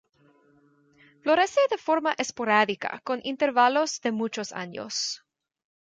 Florece 1.21 1.61
de 1.69 1.77
forma 1.77 2.15
esporádica, 2.17 3.01
con 3.03 3.21
intervalos 3.23 4.01
de 4.01 4.11
muchos 4.11 4.51
años. 4.51 5.23